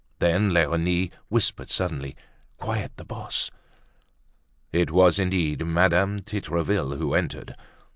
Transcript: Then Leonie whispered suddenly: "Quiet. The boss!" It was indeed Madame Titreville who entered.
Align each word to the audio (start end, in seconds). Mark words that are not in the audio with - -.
Then 0.17 0.49
Leonie 0.51 1.11
whispered 1.29 1.69
suddenly: 1.69 2.15
"Quiet. 2.57 2.93
The 2.95 3.05
boss!" 3.05 3.51
It 4.71 4.89
was 4.89 5.19
indeed 5.19 5.63
Madame 5.63 6.21
Titreville 6.21 6.95
who 6.95 7.13
entered. 7.13 7.53